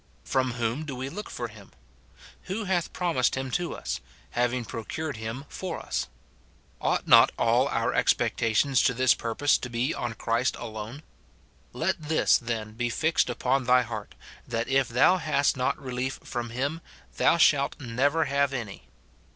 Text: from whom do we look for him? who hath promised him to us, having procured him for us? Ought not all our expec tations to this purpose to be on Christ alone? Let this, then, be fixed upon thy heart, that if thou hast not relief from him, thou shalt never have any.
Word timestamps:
from 0.23 0.53
whom 0.53 0.83
do 0.83 0.95
we 0.95 1.09
look 1.09 1.29
for 1.29 1.47
him? 1.47 1.69
who 2.45 2.63
hath 2.63 2.91
promised 2.91 3.35
him 3.35 3.51
to 3.51 3.75
us, 3.75 4.01
having 4.31 4.65
procured 4.65 5.17
him 5.17 5.45
for 5.47 5.79
us? 5.79 6.07
Ought 6.81 7.07
not 7.07 7.31
all 7.37 7.67
our 7.67 7.93
expec 7.93 8.35
tations 8.35 8.83
to 8.87 8.95
this 8.95 9.13
purpose 9.13 9.59
to 9.59 9.69
be 9.69 9.93
on 9.93 10.15
Christ 10.15 10.55
alone? 10.55 11.03
Let 11.71 12.01
this, 12.01 12.39
then, 12.39 12.71
be 12.71 12.89
fixed 12.89 13.29
upon 13.29 13.65
thy 13.65 13.83
heart, 13.83 14.15
that 14.47 14.67
if 14.67 14.87
thou 14.87 15.17
hast 15.17 15.55
not 15.55 15.77
relief 15.77 16.17
from 16.23 16.49
him, 16.49 16.81
thou 17.17 17.37
shalt 17.37 17.79
never 17.79 18.25
have 18.25 18.53
any. 18.53 18.87